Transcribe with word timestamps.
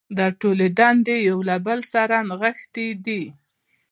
دا 0.17 0.27
ټولې 0.41 0.67
دندې 0.79 1.15
یو 1.29 1.37
له 1.49 1.55
بل 1.65 1.79
سره 1.93 2.15
نغښتې 2.29 2.87
دي. 3.05 3.23